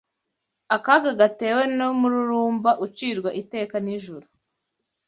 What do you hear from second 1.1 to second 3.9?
gatewe n’umururumba ucirwa iteka